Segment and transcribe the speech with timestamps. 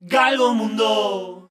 [0.00, 1.50] Galgo Mundo.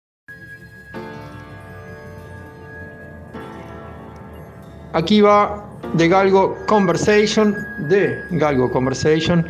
[4.93, 7.53] Aquí va de Galgo Conversation,
[7.89, 9.45] de Galgo Conversation,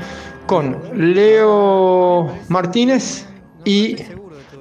[0.47, 0.81] con
[1.13, 3.28] Leo Martínez
[3.65, 3.97] y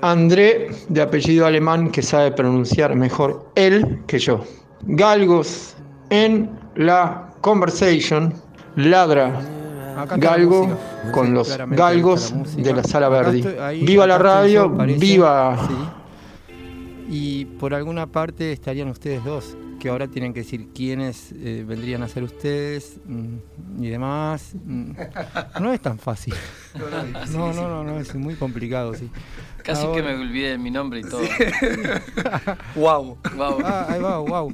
[0.03, 4.45] André, de apellido alemán, que sabe pronunciar mejor él que yo.
[4.83, 5.75] Galgos
[6.11, 8.35] en la Conversation,
[8.77, 9.41] ladra
[10.17, 10.79] Galgo
[11.13, 13.43] con los galgos de la Sala Verdi.
[13.85, 15.59] Viva la radio, viva...
[17.09, 22.03] Y por alguna parte estarían ustedes dos, que ahora tienen que decir quiénes eh, vendrían
[22.03, 24.55] a ser ustedes mm, y demás.
[24.65, 24.91] Mm.
[25.61, 26.35] No es tan fácil.
[27.31, 29.09] No, no, no, no, es muy complicado, sí.
[29.63, 31.23] Casi Ahora- que me olvidé de mi nombre y todo.
[32.75, 33.17] wow.
[33.37, 33.59] Wow.
[33.65, 34.53] Ah, ahí va, wow.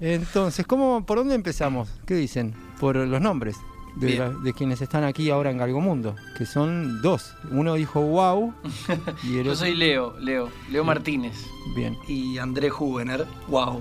[0.00, 1.88] Entonces, ¿cómo, ¿por dónde empezamos?
[2.04, 2.52] ¿Qué dicen?
[2.80, 3.56] Por los nombres
[3.96, 4.18] de, Bien.
[4.18, 7.34] la- de quienes están aquí ahora en Galgomundo, que son dos.
[7.50, 8.54] Uno dijo wow
[9.22, 9.56] y el Yo otro...
[9.56, 11.34] soy Leo, Leo, Leo Martínez.
[11.76, 11.96] Bien.
[12.08, 13.80] Y André Hugener, wow.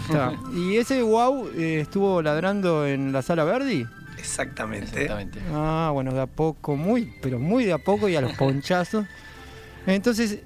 [0.00, 0.34] Está.
[0.54, 3.86] ¿Y ese wow eh, estuvo ladrando en la sala Verdi?
[4.18, 4.86] Exactamente.
[5.02, 5.40] Exactamente.
[5.52, 9.04] Ah, bueno, de a poco, muy, pero muy de a poco y a los ponchazos.
[9.86, 10.40] Entonces,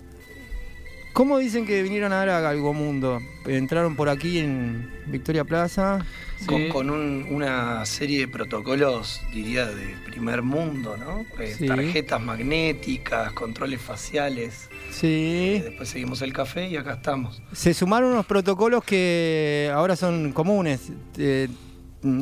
[1.17, 3.23] ¿cómo dicen que vinieron a dar a Galgomundo?
[3.47, 6.05] Entraron por aquí en Victoria Plaza.
[6.45, 6.69] Con, Sí.
[6.69, 11.25] con un- una serie de protocolos, diría, de primer mundo, ¿no?
[11.43, 11.67] Eh, Sí.
[11.67, 14.69] Tarjetas magnéticas, controles faciales.
[15.03, 15.63] Eh, Sí.
[15.65, 17.41] después seguimos el café y acá estamos.
[17.53, 20.93] Se sumaron unos protocolos que ahora son comunes.
[21.17, 21.49] Eh,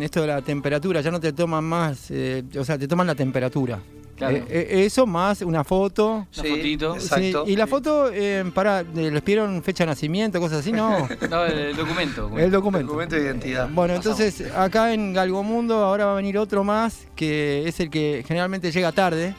[0.01, 3.17] esto de la temperatura, ya no te toman más, eh, o sea, te toman la
[3.17, 3.81] temperatura.
[4.17, 4.37] Claro.
[4.37, 6.27] Eh, eh, eso más una foto.
[6.39, 6.95] Una fotito.
[6.95, 7.45] Exacto.
[7.47, 11.09] Sí, y la foto, eh, para, eh, les pidieron fecha de nacimiento, cosas así, ¿no?
[11.31, 12.31] No, el documento.
[12.39, 12.87] El documento.
[12.87, 13.69] Documento de identidad.
[13.73, 14.20] Bueno, Pasamos.
[14.20, 18.70] entonces acá en Galgomundo ahora va a venir otro más, que es el que generalmente
[18.70, 19.35] llega tarde,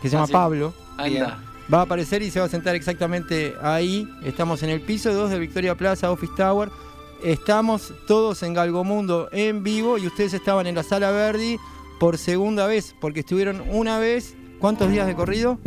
[0.00, 0.32] que se Ah, llama sí.
[0.32, 0.74] Pablo.
[0.96, 1.38] Anda.
[1.72, 4.08] Va a aparecer y se va a sentar exactamente ahí.
[4.24, 6.70] Estamos en el piso 2 de Victoria Plaza, Office Tower.
[7.24, 11.58] Estamos todos en Galgomundo en vivo y ustedes estaban en la sala Verdi
[11.98, 14.36] por segunda vez, porque estuvieron una vez.
[14.58, 15.58] ¿Cuántos días de corrido?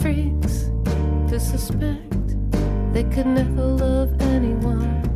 [0.00, 0.70] Freaks
[1.28, 2.36] to suspect
[2.92, 5.13] they could never love anyone.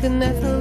[0.00, 0.59] They could never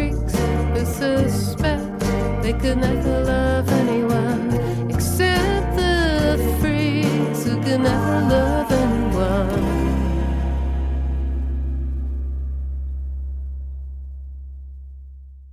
[0.00, 0.34] freaks
[0.74, 2.00] who suspect
[2.42, 9.60] they could never love anyone except the freaks who could never love anyone.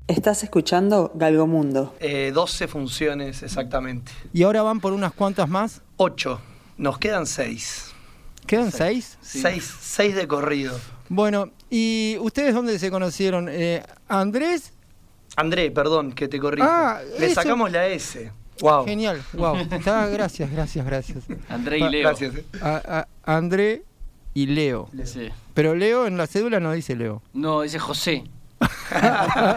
[0.08, 1.96] Estás escuchando Galgomundo.
[2.00, 4.12] Eh, 12 funciones exactamente.
[4.34, 5.82] Y ahora van por unas cuantas más.
[5.98, 6.40] 8.
[6.78, 7.94] Nos quedan 6.
[8.48, 9.18] ¿Quedan seis?
[9.22, 10.80] 6 de corrido.
[11.10, 13.48] Bueno, ¿y ustedes dónde se conocieron?
[13.50, 14.74] Eh, Andrés,
[15.36, 16.68] André, perdón, que te corrijo.
[16.70, 18.32] Ah, Le eso- sacamos la S.
[18.60, 18.86] Wow.
[18.86, 19.56] genial, wow.
[19.58, 21.24] Está- gracias, gracias, gracias.
[21.48, 22.02] André y Leo.
[22.10, 22.36] Gracias.
[22.36, 22.46] eh.
[22.62, 23.84] A- a- André
[24.34, 24.90] y Leo.
[25.06, 25.30] Sí.
[25.54, 27.22] Pero Leo en la cédula no dice Leo.
[27.34, 28.24] No, dice José.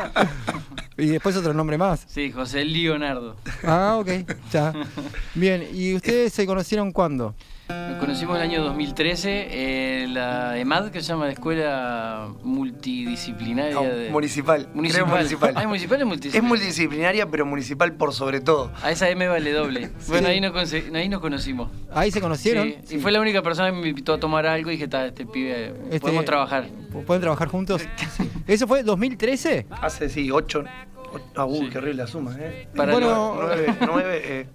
[0.99, 2.05] Y después otro nombre más.
[2.09, 3.35] Sí, José Leonardo.
[3.65, 4.09] Ah, ok,
[4.53, 4.75] ya.
[5.35, 7.35] Bien, ¿y ustedes se conocieron cuándo?
[7.71, 13.75] Nos conocimos en el año 2013 en la EMAD, que se llama la Escuela Multidisciplinaria
[13.75, 14.11] No, de...
[14.11, 14.69] municipal.
[14.75, 15.05] Municipal.
[15.05, 15.53] Creo municipal.
[15.57, 16.49] Ah, ¿es municipal o Es multidisciplinaria?
[16.49, 18.73] multidisciplinaria, pero municipal por sobre todo.
[18.83, 19.91] A esa M vale doble.
[20.09, 21.71] Bueno, ahí nos, conse- ahí nos conocimos.
[21.93, 22.75] Ahí se conocieron.
[22.85, 25.07] Sí, Y fue la única persona que me invitó a tomar algo y dije, "Ta,
[25.07, 26.67] este pibe, Este- podemos trabajar.
[27.07, 27.83] ¿Pueden trabajar juntos?
[28.47, 29.67] ¿Eso fue 2013?
[29.71, 30.65] Hace, sí, 8.
[31.35, 31.69] Ah, uy, Sí.
[31.71, 32.69] qué horrible la suma, ¿eh?
[32.75, 34.47] Para Bueno, 9, 9, eh.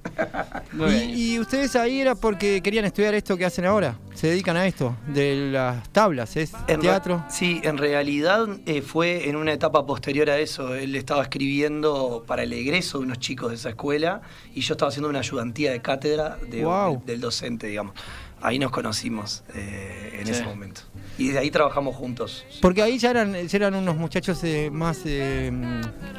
[0.73, 1.11] Nueve años.
[1.17, 3.95] Y, y ustedes ahí era porque querían estudiar esto que hacen ahora.
[4.15, 7.23] Se dedican a esto, de las tablas, es En teatro.
[7.29, 10.73] Sí, en realidad eh, fue en una etapa posterior a eso.
[10.73, 14.21] Él estaba escribiendo para el egreso de unos chicos de esa escuela
[14.53, 16.97] y yo estaba haciendo una ayudantía de cátedra de- Guau.
[16.99, 17.93] del, del docente, digamos.
[18.41, 20.31] Ahí nos conocimos eh, en Sí.
[20.33, 20.81] ese momento.
[21.17, 22.45] Y de ahí trabajamos juntos.
[22.61, 25.49] Porque ahí ya eran, ya eran unos muchachos eh, más eh,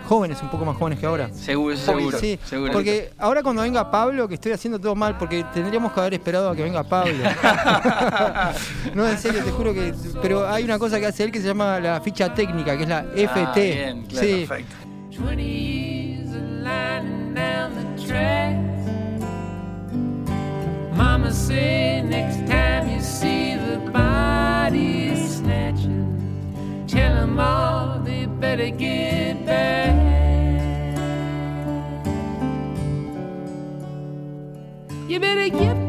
[0.08, 1.28] jóvenes, un poco más jóvenes que ahora.
[1.34, 2.18] Seguro, seguro.
[2.18, 2.72] Sí, seguro.
[2.72, 6.48] porque ahora cuando venga Pablo, que estoy haciendo todo mal, porque tendríamos que haber esperado
[6.50, 7.12] a que venga Pablo.
[8.94, 9.94] no, en serio, te juro que.
[10.22, 12.88] Pero hay una cosa que hace él que se llama la ficha técnica, que es
[12.88, 13.56] la FT.
[13.56, 14.76] bien, claro, sí, Perfecto.
[15.16, 18.66] 20 years of lining down the tracks.
[20.96, 25.90] Mama say next time you see the body snatchers,
[26.86, 29.94] tell them all they better get back.
[35.08, 35.85] You better get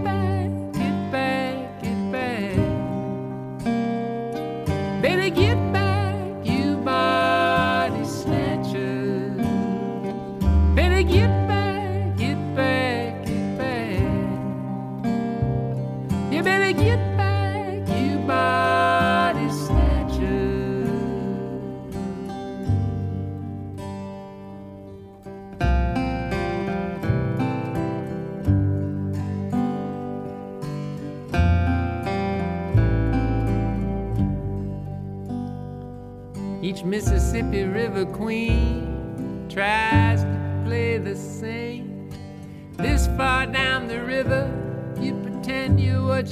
[36.87, 40.06] Mississippi River queen tries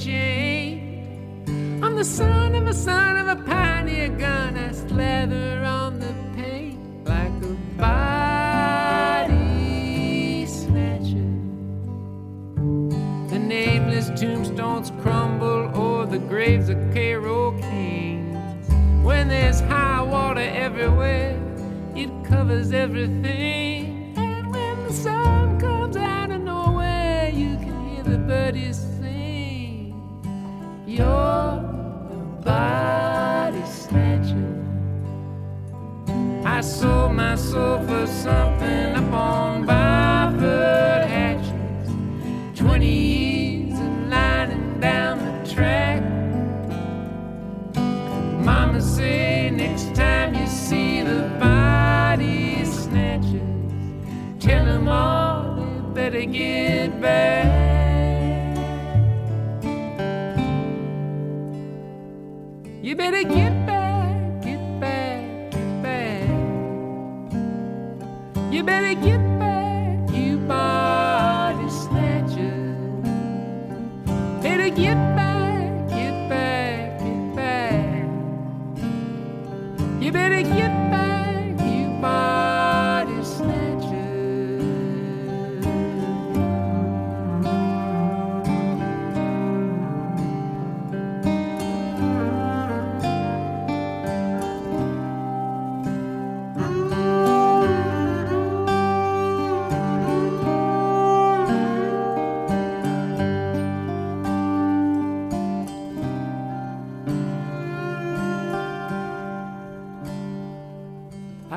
[0.04, 1.48] ain't.
[1.82, 4.56] I'm the son of a son of a pioneer gun.
[4.56, 9.36] I slather on the paint like a body
[10.46, 11.30] snatcher.
[13.32, 17.35] The nameless tombstones crumble o'er the graves of Cairo
[63.12, 63.45] get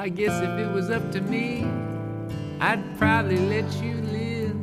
[0.10, 1.63] I guess if it was up to me,
[2.60, 4.58] I'd probably let you live.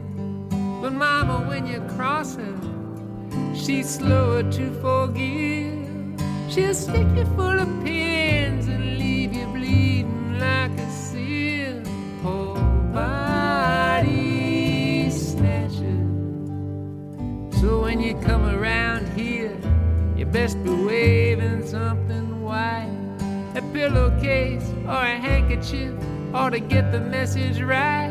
[0.82, 2.58] But mama, when you cross her,
[3.54, 5.86] she's slower to forgive.
[6.50, 11.80] She'll stick you full of pins and leave you bleeding like a seal.
[12.22, 12.56] Poor
[12.92, 14.18] body
[15.10, 16.02] snatcher.
[17.60, 19.56] So when you come around here,
[20.16, 22.90] you best be waving something white.
[23.54, 25.92] A pillowcase or a handkerchief
[26.32, 28.05] or to get the message right.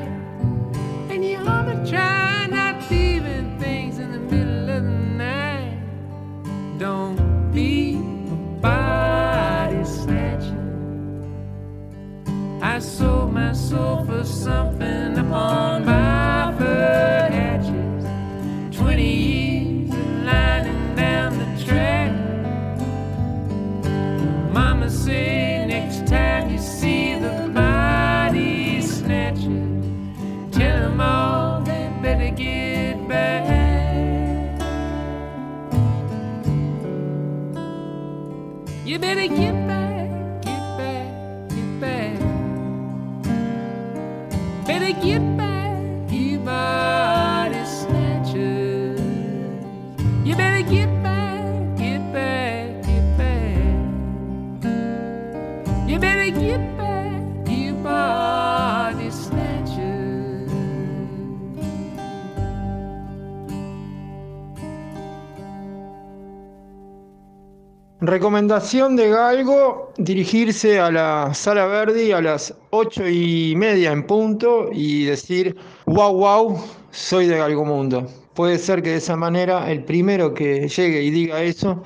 [68.01, 74.69] Recomendación de Galgo, dirigirse a la Sala Verdi a las ocho y media en punto
[74.71, 75.55] y decir,
[75.87, 78.05] wow, wow, soy de Galgo Mundo.
[78.35, 81.81] Puede ser que de esa manera el primero que llegue y diga eso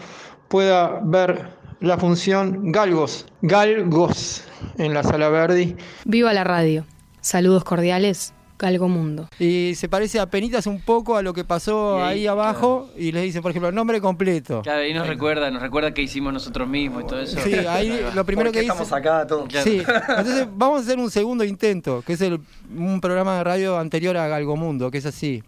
[0.49, 4.43] pueda ver la función Galgos, Galgos
[4.77, 5.75] en la Sala Verdi.
[6.05, 6.85] Viva la radio.
[7.21, 9.29] Saludos cordiales, Galgo Mundo.
[9.39, 13.11] Y se parece a penitas un poco a lo que pasó ahí, ahí abajo y
[13.13, 14.61] les dice, por ejemplo, nombre completo.
[14.61, 17.39] Claro, ahí nos recuerda, nos recuerda que hicimos nosotros mismos y todo eso.
[17.41, 18.73] Sí, ahí lo primero ¿Por qué que dice...
[18.83, 19.47] estamos acá todos?
[19.47, 19.63] Claro.
[19.63, 22.41] Sí, entonces vamos a hacer un segundo intento, que es el,
[22.75, 25.41] un programa de radio anterior a Galgomundo, que es así.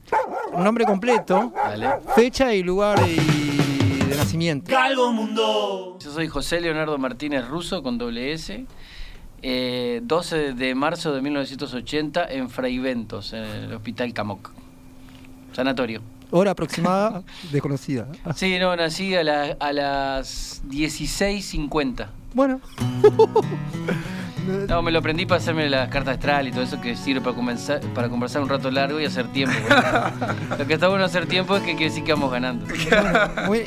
[0.53, 1.87] Un nombre completo, Dale.
[2.13, 3.40] fecha y lugar y
[4.31, 4.71] nacimiento.
[5.99, 8.65] Yo soy José Leonardo Martínez Russo con doble S.
[9.43, 14.51] eh, 12 de marzo de 1980 en Fraiventos, en el Hospital Camoc.
[15.53, 16.01] Sanatorio.
[16.29, 18.07] Hora aproximada desconocida.
[18.35, 22.07] Sí, no, nací a, la- a las 16.50.
[22.33, 22.59] Bueno,
[24.67, 27.35] No, me lo aprendí para hacerme las cartas astral y todo eso que sirve para,
[27.35, 29.55] comenzar, para conversar un rato largo y hacer tiempo.
[30.57, 32.65] lo que está bueno hacer tiempo es que quiere decir que vamos ganando.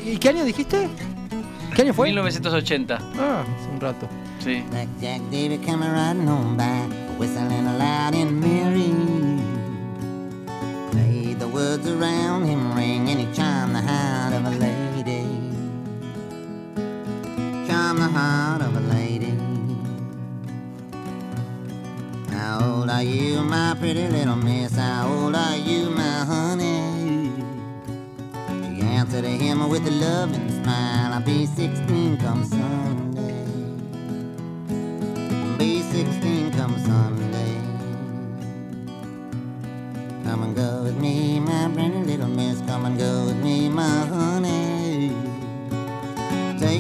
[0.05, 0.89] ¿y qué año dijiste?
[1.77, 2.09] ¿Qué año fue?
[2.09, 4.09] 1980, Ah, hace un rato.
[4.41, 4.65] sí.
[17.95, 19.39] The heart of a lady.
[22.31, 24.77] How old are you, my pretty little miss?
[24.77, 27.31] How old are you, my honey?
[28.77, 31.13] She answered him with a loving smile.
[31.15, 33.47] I'll be 16 come Sunday.
[35.57, 37.61] Be 16 come Sunday.
[40.25, 42.61] Come and go with me, my pretty little miss.
[42.63, 43.44] Come and go with me,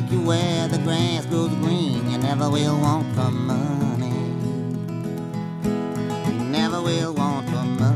[0.04, 2.10] take you where the grass grows green.
[2.10, 4.08] You never will want for money.
[6.26, 7.90] You never will want for money.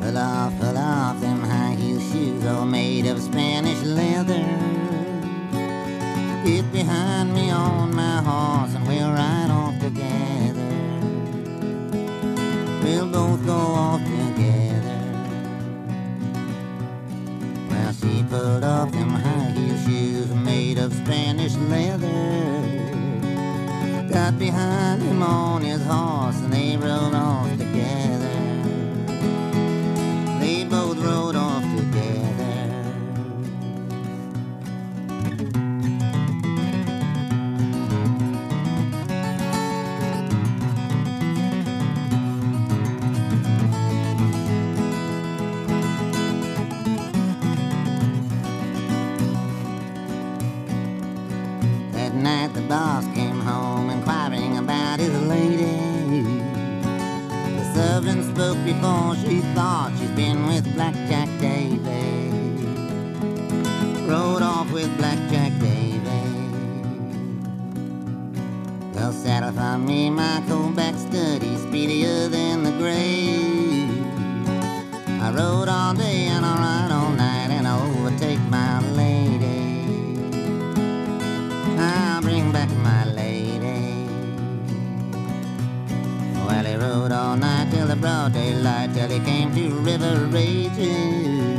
[0.00, 3.57] Pull off, pull off them high heel shoes all made of spandex.
[6.78, 7.47] Behind me
[75.88, 79.86] all day and I'll ride all night and I overtake my lady.
[81.78, 84.06] I'll bring back my lady.
[86.44, 91.58] Well, he rode all night till the broad daylight, till he came to River Rages.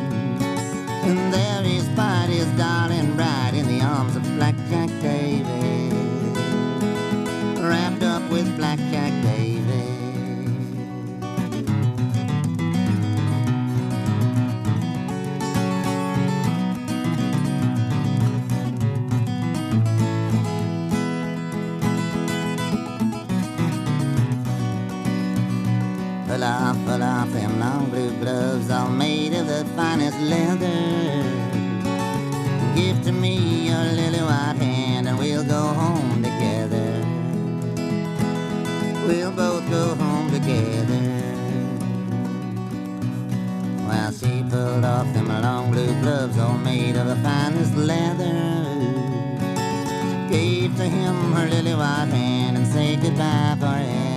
[1.07, 5.38] And there he spied his darling bride in the arms of Blackjack David.
[26.29, 31.23] Pull off, pull off them long blue gloves, all made of the finest leather.
[32.75, 37.03] Give to me your lily white hand, and we'll go home together.
[39.07, 41.01] We'll both go home together.
[43.87, 48.35] While she pulled off them long blue gloves, all made of the finest leather.
[50.29, 54.08] Gave to him her lily white hand and said goodbye forever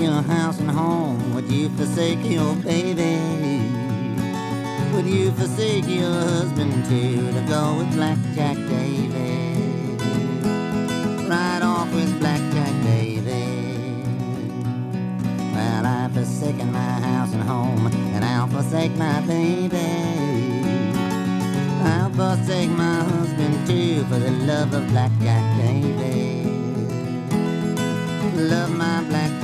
[0.00, 1.34] your house and home?
[1.34, 3.18] Would you forsake your baby?
[4.94, 10.00] Would you forsake your husband too to go with Blackjack David?
[11.28, 14.04] Ride off with Blackjack David.
[15.54, 19.76] Well, I've forsaken my house and home, and I'll forsake my baby.
[21.84, 26.40] I'll forsake my husband too for the love of Blackjack Davy.
[28.36, 29.39] Love my Blackjack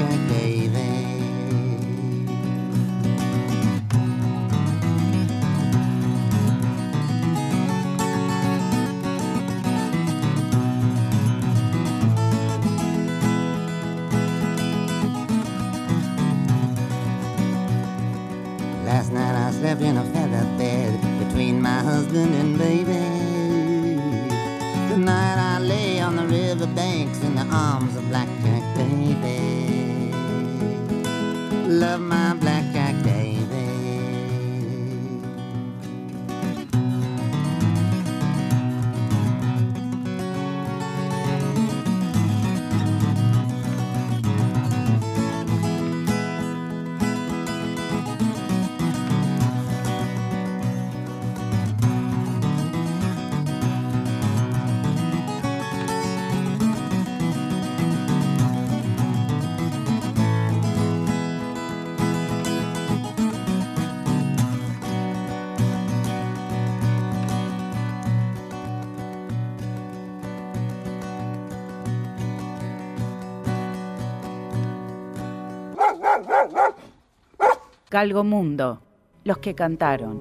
[22.17, 22.56] living in
[77.97, 78.83] Galgomundo,
[79.25, 80.21] los que cantaron.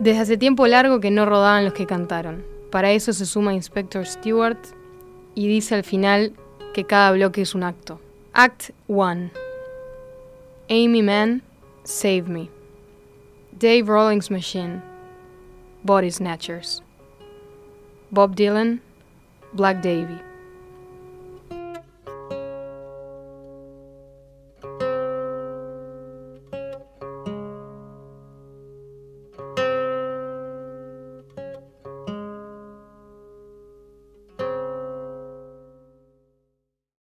[0.00, 2.44] Desde hace tiempo largo que no rodaban los que cantaron.
[2.70, 4.58] Para eso se suma Inspector Stewart
[5.34, 6.34] y dice al final
[6.74, 7.98] que cada bloque es un acto.
[8.34, 9.30] Act 1.
[10.68, 11.40] Amy Mann,
[11.84, 12.50] Save Me.
[13.58, 14.82] Dave Rawlings Machine,
[15.84, 16.82] Body Snatchers.
[18.10, 18.82] Bob Dylan,
[19.54, 20.25] Black Davy.